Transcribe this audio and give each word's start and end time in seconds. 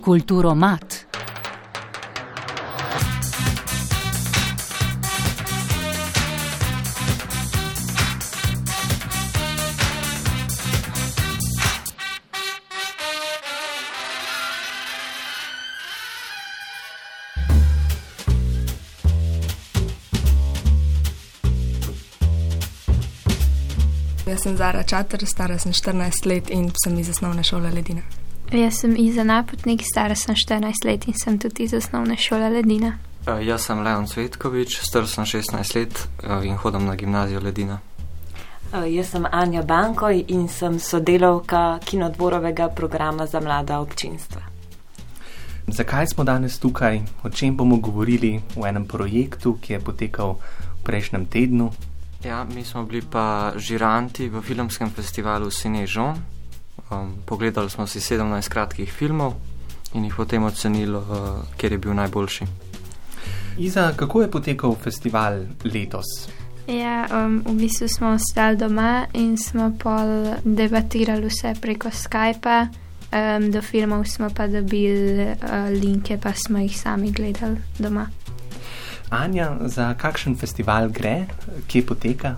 Kulturo 0.00 0.54
mat. 0.54 1.06
Jaz 24.30 24.42
sem 24.42 24.56
Zara 24.56 24.82
Čater, 24.82 25.26
stara 25.26 25.58
sem 25.58 25.72
14 25.72 26.26
let 26.26 26.50
in 26.50 26.70
sem 26.84 26.98
iz 26.98 27.10
osnovne 27.10 27.42
šole 27.42 27.70
Ledina. 27.70 28.19
Jaz 28.52 28.80
sem 28.80 28.96
Iza 28.98 29.24
Napotnik, 29.24 29.82
stara 29.92 30.14
sem 30.14 30.34
14 30.34 30.84
let 30.84 31.06
in 31.06 31.14
sem 31.14 31.38
tudi 31.38 31.62
iz 31.62 31.74
osnovne 31.74 32.16
šole 32.16 32.48
Ledina. 32.50 32.98
Uh, 33.26 33.38
jaz 33.46 33.62
sem 33.62 33.78
Leon 33.78 34.06
Cvetkovič, 34.06 34.80
star 34.82 35.06
sem 35.06 35.24
16 35.24 35.76
let 35.76 36.08
uh, 36.26 36.42
in 36.42 36.56
hodim 36.56 36.84
na 36.84 36.96
gimnazijo 36.96 37.40
Ledina. 37.40 37.78
Uh, 38.72 38.90
jaz 38.90 39.12
sem 39.14 39.26
Anja 39.30 39.62
Bankoj 39.62 40.24
in 40.28 40.48
sem 40.48 40.80
sodelavka 40.80 41.78
kinodvorovega 41.84 42.68
programa 42.68 43.26
za 43.26 43.40
mlada 43.40 43.78
občinstva. 43.80 44.42
Zakaj 45.66 46.06
smo 46.06 46.24
danes 46.24 46.58
tukaj, 46.58 47.00
o 47.22 47.30
čem 47.30 47.56
bomo 47.56 47.76
govorili 47.76 48.40
v 48.56 48.66
enem 48.66 48.88
projektu, 48.88 49.58
ki 49.62 49.72
je 49.72 49.80
potekal 49.80 50.34
v 50.80 50.82
prejšnjem 50.82 51.26
tednu? 51.26 51.70
Ja, 52.24 52.42
mi 52.44 52.64
smo 52.64 52.82
bili 52.82 53.06
pa 53.06 53.52
žiranti 53.56 54.26
v 54.28 54.42
filmskem 54.42 54.90
festivalu 54.90 55.50
Cinežon. 55.50 56.39
Um, 56.90 57.14
pogledali 57.26 57.70
smo 57.70 57.86
si 57.86 58.00
17 58.00 58.48
kratkih 58.48 58.92
filmov 58.92 59.34
in 59.94 60.04
jih 60.04 60.14
potem 60.16 60.42
ocenili, 60.42 60.96
uh, 60.96 61.06
kjer 61.56 61.72
je 61.72 61.78
bil 61.78 61.94
najboljši. 61.94 62.46
Iza, 63.58 63.92
kako 63.96 64.22
je 64.22 64.30
potekal 64.30 64.74
festival 64.74 65.44
letos? 65.64 66.06
Ja, 66.66 67.06
um, 67.10 67.42
v 67.46 67.54
bistvu 67.54 67.88
smo 67.88 68.08
ostali 68.08 68.56
doma 68.56 69.06
in 69.12 69.36
smo 69.38 69.72
pol 69.78 70.34
debatirali 70.44 71.26
vse 71.26 71.54
preko 71.60 71.90
Skypa. 71.90 72.66
Um, 73.10 73.50
do 73.50 73.62
filmov 73.62 74.04
smo 74.04 74.30
pa 74.30 74.46
dobili 74.46 75.26
uh, 75.30 75.70
linke, 75.82 76.18
pa 76.22 76.32
smo 76.32 76.58
jih 76.58 76.78
sami 76.78 77.10
gledali 77.12 77.56
doma. 77.78 78.06
Anja, 79.10 79.56
za 79.66 79.94
kakšen 79.94 80.36
festival 80.36 80.88
gre, 80.88 81.26
kje 81.66 81.86
poteka? 81.86 82.36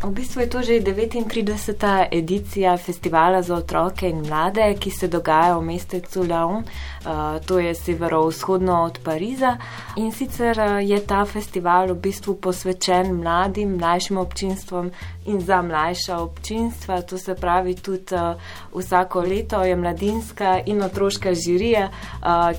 V 0.00 0.10
bistvu 0.10 0.40
je 0.40 0.48
to 0.48 0.62
že 0.62 0.80
39. 0.80 2.08
edicija 2.10 2.76
festivala 2.76 3.42
za 3.42 3.54
otroke 3.54 4.08
in 4.08 4.26
mlade, 4.26 4.74
ki 4.80 4.90
se 4.90 5.08
dogaja 5.08 5.58
v 5.58 5.62
mestecu 5.62 6.24
Laon, 6.28 6.64
uh, 6.64 7.38
to 7.46 7.58
je 7.58 7.74
severovzhodno 7.74 8.82
od 8.82 8.98
Pariza. 9.04 9.56
In 9.96 10.12
sicer 10.12 10.58
uh, 10.58 10.80
je 10.80 10.98
ta 11.06 11.24
festival 11.24 11.92
v 11.92 12.00
bistvu 12.00 12.34
posvečen 12.34 13.14
mladim, 13.14 13.76
mlajšim 13.76 14.18
občinstvom 14.18 14.90
in 15.26 15.40
za 15.40 15.62
mlajša 15.62 16.18
občinstva. 16.18 17.02
To 17.02 17.18
se 17.18 17.34
pravi, 17.34 17.74
tudi 17.74 18.14
uh, 18.14 18.34
vsako 18.74 19.20
leto 19.20 19.62
je 19.62 19.76
mladinska 19.76 20.60
in 20.66 20.82
otroška 20.82 21.34
žirija, 21.34 21.90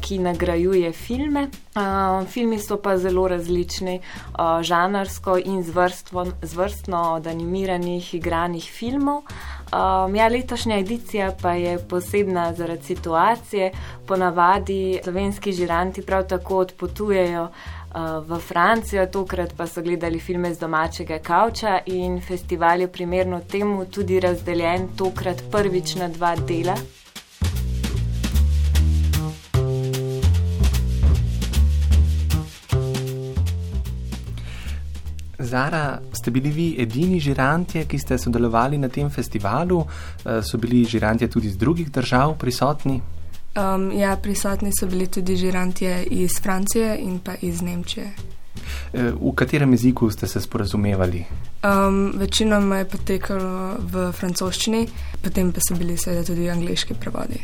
ki 0.01 0.19
nagrajuje 0.19 0.91
filme. 0.91 1.47
Filmi 2.27 2.59
so 2.59 2.77
pa 2.77 2.97
zelo 2.97 3.27
različni, 3.27 3.99
žanarsko 4.61 5.37
in 5.45 5.63
zvrstno 6.41 7.19
od 7.23 7.27
animiranih, 7.31 8.13
igranih 8.13 8.63
filmov. 8.63 9.23
Um, 9.23 10.15
ja, 10.15 10.27
letošnja 10.27 10.77
edicija 10.79 11.31
pa 11.41 11.53
je 11.53 11.77
posebna 11.89 12.53
zaradi 12.53 12.83
situacije. 12.83 13.71
Ponavadi 14.07 14.99
slovenski 15.03 15.51
žiranti 15.51 16.01
prav 16.01 16.27
tako 16.27 16.57
odpotujejo 16.57 17.43
uh, 17.43 18.27
v 18.27 18.39
Francijo, 18.39 19.05
tokrat 19.05 19.53
pa 19.57 19.67
so 19.67 19.81
gledali 19.81 20.19
filme 20.19 20.53
z 20.53 20.59
domačega 20.59 21.19
kavča 21.19 21.79
in 21.85 22.21
festival 22.21 22.81
je 22.81 22.91
primerno 22.91 23.39
temu 23.39 23.85
tudi 23.85 24.19
razdeljen, 24.19 24.89
tokrat 24.97 25.43
prvič 25.51 25.95
na 25.95 26.07
dva 26.07 26.35
dela. 26.35 26.75
Zara, 35.53 35.99
ste 36.13 36.31
bili 36.31 36.49
vi 36.49 36.75
edini 36.81 37.19
žirantje, 37.19 37.83
ki 37.85 37.97
ste 37.99 38.17
sodelovali 38.17 38.77
na 38.81 38.87
tem 38.89 39.09
festivalu? 39.09 39.83
Eh, 40.25 40.41
so 40.41 40.57
bili 40.57 40.81
žirantje 40.85 41.27
tudi 41.29 41.47
iz 41.47 41.57
drugih 41.57 41.91
držav 41.91 42.33
prisotni? 42.41 43.01
Um, 43.53 43.91
ja, 43.93 44.15
prisotni 44.17 44.71
so 44.79 44.89
bili 44.89 45.07
tudi 45.07 45.35
žirantje 45.35 46.07
iz 46.09 46.39
Francije 46.41 46.97
in 46.97 47.19
pa 47.19 47.35
iz 47.41 47.61
Nemčije. 47.61 48.07
Eh, 48.93 49.11
v 49.11 49.35
katerem 49.35 49.71
jeziku 49.71 50.09
ste 50.09 50.27
se 50.27 50.41
sporazumevali? 50.41 51.25
Um, 51.61 52.13
večinoma 52.17 52.81
je 52.81 52.89
potekalo 52.89 53.77
v 53.77 54.09
francoščini, 54.11 54.87
potem 55.21 55.53
pa 55.53 55.61
so 55.61 55.77
bili 55.77 55.97
seveda 55.97 56.25
tudi 56.33 56.49
angliški 56.49 56.97
prevodi. 56.97 57.41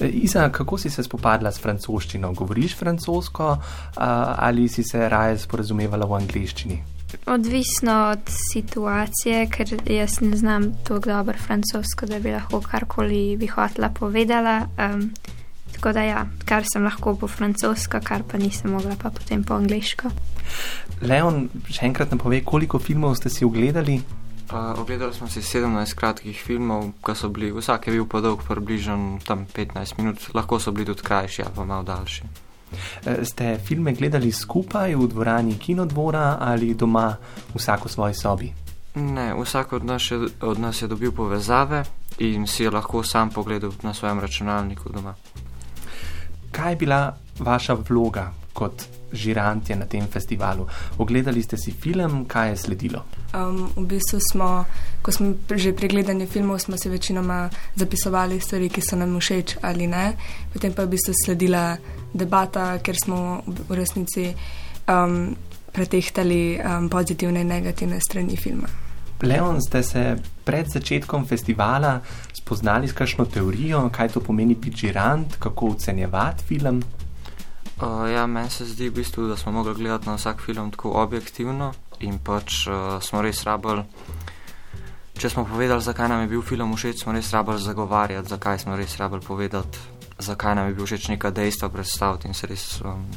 Eh, 0.00 0.08
Iza, 0.08 0.50
kako 0.52 0.78
si 0.78 0.90
se 0.90 1.02
spopadla 1.02 1.52
s 1.52 1.60
francoščino? 1.60 2.34
Govoriš 2.36 2.76
francosko 2.76 3.56
ali 3.96 4.68
si 4.68 4.84
se 4.84 5.08
raje 5.08 5.38
sporazumevala 5.38 6.04
v 6.04 6.20
angliščini? 6.20 6.82
Odvisno 7.26 8.10
od 8.12 8.30
situacije, 8.52 9.48
ker 9.50 9.74
jaz 9.86 10.20
ne 10.20 10.36
znam 10.36 10.72
tako 10.84 11.00
dobro 11.10 11.38
francosko, 11.38 12.06
da 12.06 12.18
bi 12.18 12.32
lahko 12.32 12.60
karkoli 12.60 13.36
bi 13.36 13.46
hotela 13.46 13.88
povedala. 13.88 14.66
Um, 14.78 15.10
tako 15.72 15.92
da 15.92 16.02
ja, 16.02 16.26
kar 16.44 16.64
sem 16.72 16.84
lahko 16.84 17.14
po 17.16 17.28
francosko, 17.28 18.00
kar 18.04 18.22
pa 18.22 18.38
nisem 18.38 18.70
mogla 18.70 18.96
pa 19.02 19.10
potem 19.10 19.44
po 19.44 19.54
angliško. 19.54 20.10
Leon, 21.00 21.46
še 21.70 21.86
enkrat 21.86 22.10
nam 22.10 22.20
pove, 22.20 22.42
koliko 22.44 22.78
filmov 22.78 23.16
ste 23.16 23.30
si 23.30 23.44
ogledali? 23.44 24.00
Uh, 24.50 24.74
ogledali 24.82 25.14
smo 25.14 25.28
si 25.30 25.40
17 25.40 25.94
kratkih 25.94 26.36
filmov, 26.36 26.90
ki 27.06 27.14
so 27.14 27.30
bili, 27.30 27.52
vsak 27.54 27.86
je 27.86 27.94
bil 27.94 28.06
pa 28.10 28.20
dolg 28.20 28.42
približno 28.42 29.20
15 29.24 29.98
minut, 29.98 30.30
lahko 30.34 30.58
so 30.58 30.74
bili 30.74 30.90
tudi 30.90 31.06
krajši, 31.06 31.46
pa 31.54 31.64
malo 31.64 31.86
daljši. 31.86 32.49
Ste 33.22 33.58
filme 33.58 33.92
gledali 33.92 34.32
skupaj 34.32 34.94
v 34.94 35.08
dvorani 35.08 35.58
kinodvora 35.58 36.38
ali 36.40 36.74
doma, 36.74 37.16
vsak 37.54 37.84
v 37.84 37.90
svoji 37.90 38.14
sobi? 38.14 38.52
Ne, 38.94 39.34
vsak 39.34 39.72
od 39.72 39.84
nas, 39.84 40.10
je, 40.10 40.18
od 40.40 40.58
nas 40.58 40.82
je 40.82 40.88
dobil 40.88 41.12
povezave 41.12 41.84
in 42.18 42.46
si 42.46 42.62
je 42.62 42.70
lahko 42.70 43.02
sam 43.02 43.30
pogledal 43.30 43.72
na 43.82 43.94
svojem 43.94 44.20
računalniku 44.20 44.92
doma. 44.92 45.14
Kaj 46.50 46.72
je 46.72 46.76
bila 46.76 47.16
vaša 47.38 47.76
vloga 47.88 48.32
kot 48.52 48.99
žirantje 49.12 49.76
na 49.76 49.86
tem 49.86 50.06
festivalu? 50.06 50.66
Ogledali 50.98 51.42
ste 51.42 51.56
si 51.56 51.72
film, 51.72 52.24
kaj 52.24 52.50
je 52.50 52.56
sledilo? 52.56 53.04
Um, 53.34 53.70
v 53.76 53.86
bistvu 53.86 54.18
smo, 54.32 54.64
ko 55.02 55.12
smo 55.12 55.34
že 55.56 55.72
pri 55.72 55.88
gledanju 55.88 56.26
filmov, 56.26 56.58
smo 56.58 56.76
si 56.76 56.88
večinoma 56.88 57.50
zapisovali 57.76 58.40
stvari, 58.40 58.68
ki 58.68 58.80
so 58.80 58.96
nam 58.96 59.18
všeč 59.20 59.56
ali 59.62 59.86
ne. 59.86 60.16
Potem 60.52 60.72
pa 60.72 60.82
je 60.82 60.86
v 60.86 60.90
bistvu 60.90 61.14
sledila 61.24 61.76
debata, 62.12 62.78
ker 62.78 62.96
smo 62.96 63.42
v 63.46 63.74
resnici 63.74 64.34
um, 64.88 65.36
pretehtali 65.72 66.58
um, 66.58 66.88
pozitivne 66.88 67.40
in 67.40 67.48
negativne 67.48 68.00
strani 68.00 68.36
filma. 68.36 68.68
Leon, 69.22 69.60
ste 69.60 69.82
se 69.82 70.16
pred 70.44 70.66
začetkom 70.66 71.26
festivala 71.28 72.00
spoznali 72.32 72.88
s 72.88 72.96
kakšno 72.96 73.28
teorijo, 73.28 73.84
kaj 73.92 74.08
to 74.16 74.20
pomeni 74.20 74.54
biti 74.54 74.86
žirant, 74.86 75.36
kako 75.38 75.76
ocenjevati 75.76 76.44
film? 76.44 76.82
Uh, 77.80 78.10
ja, 78.12 78.26
meni 78.26 78.50
se 78.50 78.66
zdi, 78.68 78.90
v 78.90 79.00
bistvu, 79.00 79.28
da 79.28 79.36
smo 79.36 79.52
mogli 79.52 79.74
gledati 79.74 80.06
na 80.06 80.14
vsak 80.14 80.42
film 80.44 80.70
tako 80.70 80.90
objektivno 81.00 81.72
in 82.00 82.18
pač 82.18 82.66
uh, 82.68 82.98
smo 83.00 83.22
res 83.24 83.40
rabili. 83.44 83.84
Če 85.16 85.30
smo 85.30 85.44
povedali, 85.44 85.80
zakaj 85.84 86.08
nam 86.08 86.20
je 86.20 86.28
bil 86.28 86.42
film 86.42 86.76
všeč, 86.76 87.02
smo 87.02 87.12
res 87.16 87.32
rabili 87.32 87.60
zagovarjati, 87.60 88.28
zakaj 88.28 88.58
smo 88.58 88.76
res 88.76 88.96
rabili 89.00 89.24
povedati, 89.24 89.80
zakaj 90.18 90.54
nam 90.54 90.68
je 90.68 90.76
bil 90.76 90.86
všeč 90.86 91.08
neka 91.14 91.30
dejstva 91.30 91.68
predstaviti 91.72 92.28
in 92.28 92.36
se 92.36 92.46
res. 92.46 92.68
Um, 92.84 93.08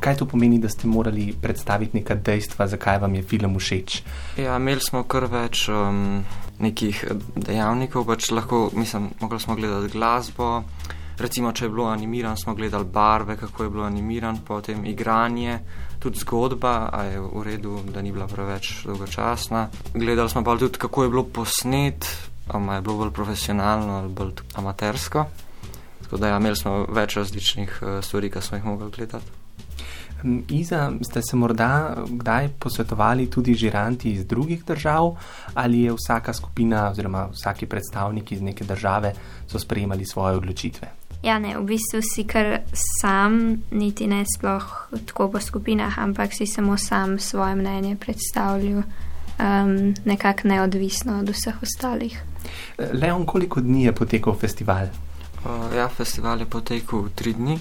Kaj 0.00 0.16
to 0.16 0.26
pomeni, 0.26 0.58
da 0.58 0.68
ste 0.68 0.88
morali 0.88 1.34
predstaviti 1.42 1.98
neka 1.98 2.14
dejstva, 2.14 2.66
zakaj 2.66 2.98
vam 3.02 3.14
je 3.14 3.22
film 3.22 3.58
všeč? 3.58 4.02
Ja, 4.38 4.56
imeli 4.56 4.80
smo 4.80 5.02
kar 5.04 5.26
več 5.28 5.66
um, 5.68 6.22
nekih 6.62 7.02
dejavnikov, 7.36 8.06
pač 8.08 8.30
lahko, 8.30 8.68
mislim, 8.78 9.10
mogli 9.20 9.40
smo 9.42 9.58
gledati 9.58 9.92
glasbo. 9.92 10.62
Recimo, 11.18 11.50
če 11.52 11.64
je 11.64 11.70
bilo 11.70 11.88
animiran, 11.90 12.36
smo 12.36 12.54
gledali 12.54 12.84
barve, 12.84 13.36
kako 13.36 13.64
je 13.64 13.70
bilo 13.70 13.84
animiran, 13.84 14.38
potem 14.46 14.84
igranje, 14.86 15.58
tudi 15.98 16.18
zgodba, 16.18 16.90
a 16.92 17.02
je 17.10 17.20
v 17.20 17.42
redu, 17.42 17.80
da 17.90 18.02
ni 18.02 18.12
bila 18.12 18.28
preveč 18.30 18.84
dolgočasna. 18.86 19.66
Gledali 19.94 20.30
smo 20.30 20.44
pa 20.44 20.54
tudi, 20.56 20.78
kako 20.78 21.02
je 21.02 21.08
bilo 21.08 21.24
posnet, 21.24 22.06
ali 22.48 22.74
je 22.74 22.82
bilo 22.82 22.96
bolj 22.96 23.10
profesionalno 23.10 23.98
ali 23.98 24.08
bolj 24.08 24.32
amatersko. 24.54 25.26
Tako 26.02 26.16
da 26.16 26.28
ja, 26.28 26.38
imeli 26.38 26.56
smo 26.56 26.86
več 26.86 27.16
različnih 27.18 27.80
uh, 27.82 27.98
stvari, 28.04 28.30
ki 28.30 28.40
smo 28.40 28.56
jih 28.56 28.64
mogli 28.64 28.90
gledati. 28.90 29.26
Iza, 30.48 30.92
ste 31.02 31.22
se 31.22 31.36
morda 31.36 31.96
kdaj 32.08 32.48
posvetovali 32.58 33.28
tudi 33.30 33.54
žiranti 33.54 34.12
iz 34.12 34.24
drugih 34.26 34.64
držav, 34.64 35.12
ali 35.54 35.82
je 35.82 35.92
vsaka 35.94 36.32
skupina 36.32 36.90
oziroma 36.90 37.28
vsaki 37.32 37.66
predstavnik 37.66 38.32
iz 38.32 38.42
neke 38.42 38.64
države 38.64 39.12
so 39.46 39.58
sprejemali 39.58 40.06
svoje 40.06 40.36
odločitve? 40.36 41.07
Ja, 41.22 41.38
ne, 41.38 41.56
v 41.58 41.64
bistvu 41.66 41.98
si 42.02 42.22
kar 42.24 42.60
sam, 42.72 43.58
niti 43.70 44.06
ne 44.06 44.22
sploh 44.22 44.64
tako 45.06 45.28
po 45.32 45.40
skupinah, 45.42 45.98
ampak 45.98 46.30
si 46.34 46.46
samo 46.46 46.76
sam 46.78 47.18
svoje 47.18 47.54
mnenje 47.58 47.96
predstavljal, 47.96 48.82
um, 48.82 49.94
nekako 50.04 50.48
neodvisno 50.48 51.18
od 51.18 51.28
vseh 51.28 51.62
ostalih. 51.62 52.22
Leon, 52.78 53.26
koliko 53.26 53.60
dni 53.60 53.84
je 53.84 53.92
potekal 53.92 54.34
festival? 54.34 54.86
Uh, 55.42 55.74
ja, 55.74 55.88
festival 55.88 56.38
je 56.38 56.46
potekel 56.46 57.08
tri 57.14 57.32
dni. 57.34 57.58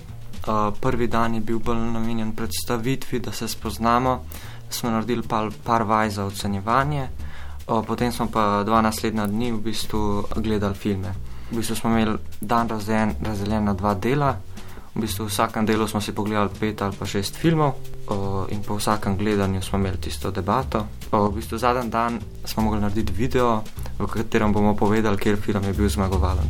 Uh, 0.48 0.74
prvi 0.82 1.08
dan 1.08 1.34
je 1.36 1.42
bil 1.42 1.60
bolj 1.60 1.78
namenjen 1.78 2.36
predstavitvi, 2.36 3.20
da 3.20 3.32
se 3.32 3.48
spoznamo. 3.48 4.24
Smo 4.70 4.90
naredili 4.90 5.24
par, 5.24 5.50
par 5.64 5.84
vaj 5.84 6.10
za 6.10 6.26
ocenjevanje, 6.26 7.08
uh, 7.68 7.82
potem 7.88 8.12
smo 8.12 8.30
pa 8.32 8.64
dva 8.64 8.82
naslednja 8.82 9.28
dni 9.28 9.52
v 9.52 9.58
bistvu 9.58 10.24
gledali 10.36 10.76
filme. 10.76 11.14
V 11.52 11.56
bistvu 11.56 11.76
smo 11.76 11.90
imeli 11.90 12.18
dan 12.42 12.70
razdeljen, 12.70 13.16
razdeljen 13.24 13.64
na 13.64 13.74
dva 13.74 13.94
dela. 13.94 14.36
V 14.96 15.02
bistvu 15.02 15.26
v 15.26 15.30
vsakem 15.30 15.66
delu 15.66 15.88
smo 15.88 16.02
si 16.02 16.12
pogledali 16.12 16.50
pet 16.60 16.82
ali 16.82 16.96
pa 17.00 17.06
šest 17.06 17.36
filmov, 17.36 17.78
o, 18.08 18.46
in 18.50 18.64
po 18.64 18.76
vsakem 18.76 19.18
gledanju 19.18 19.62
smo 19.62 19.80
imeli 19.80 19.98
tisto 19.98 20.32
debato. 20.32 20.88
O, 21.12 21.30
v 21.30 21.36
bistvu 21.36 21.58
zadnji 21.58 21.90
dan 21.90 22.20
smo 22.46 22.64
mogli 22.64 22.82
narediti 22.82 23.14
video, 23.14 23.64
v 24.00 24.08
katerem 24.08 24.54
bomo 24.54 24.76
povedali, 24.76 25.18
kjer 25.18 25.38
film 25.38 25.64
je 25.64 25.74
bil 25.74 25.90
zmagovalen. 25.90 26.50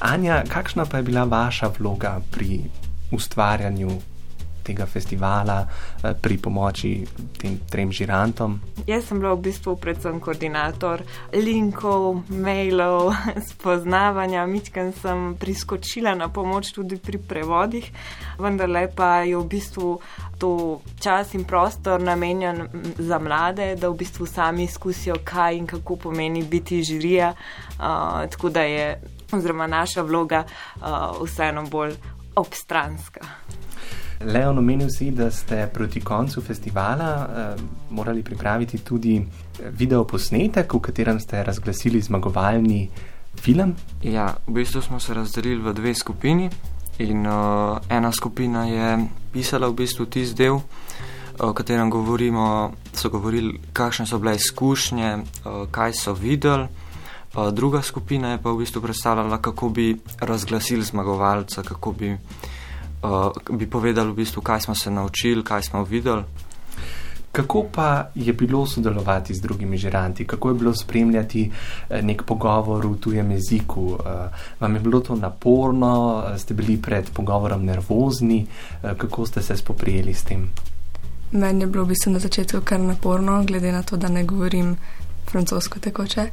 Anja, 0.00 0.42
kakšna 0.48 0.84
pa 0.84 0.96
je 0.96 1.02
bila 1.02 1.24
vaša 1.24 1.70
vloga 1.78 2.20
pri 2.30 2.64
ustvarjanju 3.10 3.90
tega 4.68 4.86
festivala 4.86 5.58
eh, 5.64 6.12
pri 6.12 6.36
pomoči 6.36 6.92
tem 7.40 7.58
trem 7.64 7.92
žirantom? 7.92 8.58
Jaz 8.86 9.08
sem 9.08 9.20
bila 9.20 9.32
v 9.34 9.48
bistvu 9.48 9.76
predvsem 9.80 10.20
koordinator 10.20 11.02
linkov, 11.32 12.28
mailov, 12.28 13.16
spoznavanja. 13.50 14.44
Mičken 14.46 14.92
sem 14.92 15.34
priskočila 15.40 16.14
na 16.14 16.28
pomoč 16.28 16.72
tudi 16.76 17.00
pri 17.00 17.18
prevodih, 17.18 17.88
vendar 18.38 18.68
pa 18.94 19.24
je 19.24 19.36
v 19.36 19.46
bistvu 19.48 19.98
to 20.38 20.80
čas 21.00 21.34
in 21.34 21.44
prostor 21.44 22.00
namenjen 22.00 22.68
za 22.98 23.18
mlade, 23.18 23.74
da 23.76 23.88
v 23.88 23.98
bistvu 23.98 24.26
sami 24.26 24.64
izkusijo, 24.64 25.16
kaj 25.24 25.56
in 25.56 25.66
kako 25.66 25.96
pomeni 25.96 26.44
biti 26.44 26.82
žirija. 26.82 27.32
Uh, 27.78 28.28
tako 28.30 28.50
da 28.50 28.62
je, 28.62 29.00
oziroma 29.32 29.66
naša 29.66 30.02
vloga, 30.02 30.44
uh, 30.76 31.22
vseeno 31.24 31.66
bolj 31.66 31.96
obstranska. 32.36 33.20
Leon, 34.20 34.58
omenil 34.58 34.90
si, 34.90 35.10
da 35.10 35.30
ste 35.30 35.68
proti 35.72 36.00
koncu 36.00 36.42
festivala 36.42 37.28
eh, 37.56 37.62
morali 37.90 38.22
pripraviti 38.22 38.78
tudi 38.78 39.16
eh, 39.16 39.70
video 39.70 40.04
posnetek, 40.04 40.74
v 40.74 40.80
katerem 40.80 41.20
ste 41.20 41.44
razglasili 41.44 42.00
zmagovalni 42.02 42.88
film. 43.38 43.76
Ja, 44.02 44.34
v 44.46 44.52
bistvu 44.52 44.82
smo 44.82 45.00
se 45.00 45.14
razdelili 45.14 45.62
v 45.62 45.74
dve 45.74 45.94
skupini. 45.94 46.50
In 46.98 47.26
uh, 47.26 47.78
ena 47.88 48.10
skupina 48.12 48.66
je 48.66 49.06
pisala 49.32 49.68
v 49.68 49.74
bistvu 49.86 50.06
tisti 50.10 50.34
del, 50.34 50.58
o 51.38 51.52
katerem 51.54 51.90
govorimo, 51.90 52.74
so 52.90 53.06
govorili, 53.08 53.54
kakšne 53.72 54.06
so 54.06 54.18
bile 54.18 54.34
izkušnje, 54.34 55.14
uh, 55.14 55.70
kaj 55.70 55.94
so 55.94 56.12
videli. 56.18 56.66
Uh, 57.36 57.54
druga 57.54 57.82
skupina 57.82 58.34
je 58.34 58.42
pa 58.42 58.50
v 58.50 58.66
bistvu 58.66 58.82
predstavljala, 58.82 59.38
kako 59.38 59.68
bi 59.68 59.94
razglasili 60.18 60.82
zmagovalca, 60.82 61.62
kako 61.62 61.92
bi 61.92 62.12
uh, 62.12 62.18
uh, 63.02 63.56
bi 63.58 63.66
povedali, 63.66 64.10
v 64.10 64.14
bistvu, 64.14 64.42
kaj 64.42 64.60
smo 64.60 64.74
se 64.74 64.90
naučili, 64.90 65.44
kaj 65.44 65.62
smo 65.62 65.84
videli. 65.84 66.22
Kako 67.32 67.66
pa 67.72 68.10
je 68.14 68.32
bilo 68.32 68.66
sodelovati 68.66 69.34
z 69.34 69.40
drugimi 69.40 69.76
žiranti, 69.76 70.24
kako 70.24 70.48
je 70.48 70.54
bilo 70.54 70.74
spremljati 70.74 71.50
eh, 71.90 72.02
nek 72.02 72.22
pogovor 72.22 72.86
v 72.86 72.96
tujem 72.96 73.30
jeziku? 73.30 73.98
Eh, 74.00 74.28
vam 74.60 74.74
je 74.74 74.80
bilo 74.80 75.00
to 75.00 75.14
naporno, 75.14 76.24
ste 76.36 76.54
bili 76.54 76.80
pred 76.82 77.10
pogovorom 77.10 77.64
nervozni, 77.64 78.46
kako 78.82 79.26
ste 79.26 79.42
se 79.42 79.56
spoprijeli 79.56 80.14
s 80.14 80.24
tem? 80.24 80.50
Meni 81.32 81.60
je 81.60 81.66
bilo 81.66 81.84
v 81.84 81.88
bistvu 81.88 82.12
na 82.12 82.18
začetku 82.18 82.60
kar 82.64 82.80
naporno, 82.80 83.44
glede 83.44 83.72
na 83.72 83.82
to, 83.82 83.96
da 83.96 84.08
ne 84.08 84.24
govorim 84.24 84.76
francosko 85.30 85.78
tekoče. 85.78 86.30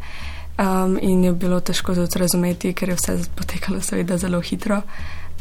Um, 0.58 0.98
in 1.02 1.24
je 1.24 1.34
bilo 1.34 1.60
težko 1.60 1.96
tudi 1.96 2.20
razumeti, 2.20 2.74
ker 2.74 2.90
je 2.90 2.96
vse 2.96 3.18
potekalo 3.36 3.82
seveda 3.82 4.18
zelo 4.18 4.40
hitro. 4.42 4.82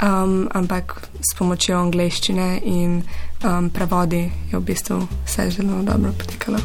Um, 0.02 0.48
ampak 0.50 1.08
s 1.22 1.36
pomočjo 1.38 1.78
angleščine 1.78 2.60
in 2.66 2.96
um, 3.46 3.68
prevodi 3.70 4.24
je 4.50 4.58
v 4.58 4.62
bistvu 4.66 4.98
vse 5.22 5.50
zelo 5.54 5.82
dobro 5.86 6.10
potekalo. 6.18 6.58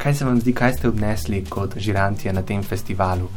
Kaj 0.00 0.14
se 0.14 0.24
vam 0.24 0.40
zdi, 0.40 0.52
kaj 0.52 0.72
ste 0.74 0.88
odnesli 0.88 1.44
kot 1.44 1.76
žirantje 1.78 2.32
na 2.32 2.42
tem 2.42 2.62
festivalu? 2.62 3.28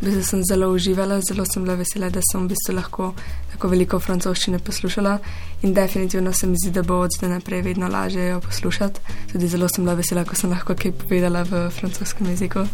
Bistvo 0.00 0.22
sem 0.22 0.40
zelo 0.48 0.72
uživala, 0.72 1.20
zelo 1.20 1.44
sem 1.46 1.62
bila 1.62 1.76
vesela, 1.76 2.08
da 2.10 2.20
sem 2.24 2.40
v 2.42 2.54
bistvu 2.54 2.74
lahko 2.74 3.12
tako 3.52 3.68
veliko 3.68 4.00
francoščine 4.00 4.58
poslušala 4.58 5.18
in 5.62 5.74
definitivno 5.74 6.32
se 6.32 6.46
mi 6.46 6.56
zdi, 6.56 6.72
da 6.74 6.82
bo 6.82 7.02
od 7.04 7.10
zdaj 7.18 7.30
naprej 7.36 7.62
vedno 7.62 7.88
lažje 7.88 8.28
jo 8.28 8.40
poslušati. 8.40 9.00
Tudi 9.32 9.48
zelo 9.48 9.68
sem 9.68 9.84
bila 9.84 9.94
vesela, 9.94 10.24
ko 10.24 10.34
sem 10.34 10.50
lahko 10.50 10.74
kaj 10.74 10.94
povedala 11.04 11.44
v 11.44 11.68
francoskem 11.70 12.32
jeziku 12.32 12.64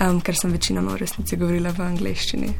um, 0.00 0.20
ker 0.20 0.36
sem 0.36 0.52
večinoma 0.52 0.94
v 0.94 1.04
resnici 1.04 1.36
govorila 1.36 1.72
v 1.76 1.86
angleščini. 1.86 2.50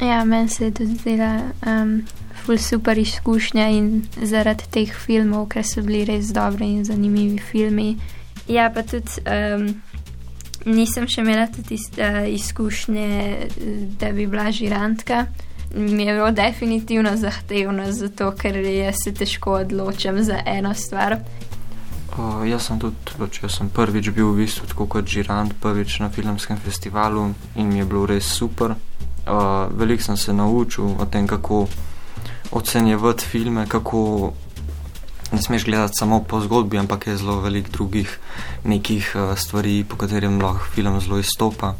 Ja, 0.00 0.24
meni 0.24 0.48
se 0.48 0.64
je 0.64 0.70
tudi 0.70 0.96
zdela 0.96 1.52
um, 1.66 2.00
ful 2.44 2.58
super 2.58 2.98
izkušnja 2.98 3.68
in 3.68 3.90
zaradi 4.22 4.64
teh 4.72 4.94
filmov, 4.96 5.50
ker 5.52 5.66
so 5.66 5.84
bili 5.84 6.06
res 6.08 6.32
dobri 6.32 6.70
in 6.78 6.84
zanimivi 6.88 7.38
filmi. 7.50 7.90
Ja, 8.48 8.70
pa 8.72 8.82
tudi 8.82 9.20
um, 9.28 9.68
nisem 10.72 11.08
še 11.08 11.20
imela 11.20 11.46
tudi 11.52 11.76
uh, 12.00 12.24
izkušnje, 12.32 13.10
da 14.00 14.12
bi 14.16 14.26
bila 14.26 14.48
žirantka. 14.50 15.26
Mi 15.76 16.02
je 16.02 16.14
bilo 16.16 16.30
definitivno 16.34 17.12
zahtevno, 17.16 17.92
zato 17.92 18.32
ker 18.40 18.56
jaz 18.56 19.04
se 19.04 19.12
težko 19.14 19.60
odločam 19.60 20.22
za 20.24 20.40
eno 20.46 20.74
stvar. 20.74 21.20
Uh, 22.20 22.44
jaz 22.44 22.66
sem 22.68 22.76
tudi, 22.76 23.14
pač, 23.16 23.38
jaz 23.40 23.54
sem 23.56 23.68
prvič 23.72 24.10
bil 24.12 24.34
v 24.34 24.42
bistvu 24.42 24.68
tako 24.68 24.84
kot 24.92 25.08
žirant, 25.08 25.54
prvič 25.56 26.02
na 26.04 26.10
filmskem 26.12 26.58
festivalu 26.60 27.32
in 27.56 27.72
mi 27.72 27.80
je 27.80 27.86
bilo 27.88 28.04
res 28.04 28.28
super. 28.28 28.74
Uh, 29.24 29.72
Veliko 29.72 30.04
sem 30.04 30.18
se 30.20 30.34
naučil 30.36 31.00
o 31.00 31.06
tem, 31.08 31.24
kako 31.24 31.64
ocenjevati 32.52 33.24
filme, 33.24 33.64
kako 33.64 34.34
ne 35.32 35.40
smeš 35.40 35.64
gledati 35.64 35.96
samo 35.96 36.20
po 36.20 36.42
zgodbi, 36.44 36.76
ampak 36.76 37.06
je 37.08 37.16
zelo 37.16 37.40
veliko 37.40 37.72
drugih 37.72 38.18
nekih 38.68 39.16
uh, 39.16 39.32
stvari, 39.32 39.80
po 39.88 39.96
katerem 39.96 40.36
lahko 40.42 40.68
film 40.76 41.00
zelo 41.00 41.22
izstopa. 41.24 41.72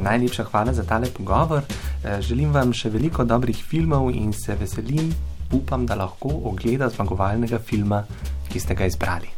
Najlepša 0.00 0.44
hvala 0.50 0.74
za 0.74 0.82
tale 0.82 1.06
pogovor. 1.14 1.62
Eh, 2.04 2.20
želim 2.24 2.52
vam 2.52 2.72
še 2.72 2.88
veliko 2.88 3.24
dobrih 3.28 3.58
filmov 3.60 4.08
in 4.16 4.32
se 4.32 4.54
veselim, 4.56 5.12
upam, 5.52 5.84
da 5.86 5.98
lahko 6.00 6.30
ogleda 6.48 6.88
zmagovalnega 6.88 7.58
filma, 7.58 8.04
ki 8.48 8.60
ste 8.60 8.74
ga 8.74 8.88
izbrali. 8.88 9.28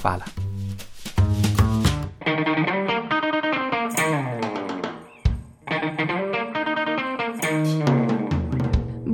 Hvala. 0.00 0.24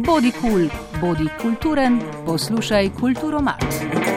Bodi 0.06 0.30
kul, 0.38 0.50
cool, 0.50 0.68
bodi 1.00 1.28
kulturen, 1.42 1.98
poslušaj 2.26 2.92
kulturo 3.00 3.40
mat. 3.42 4.11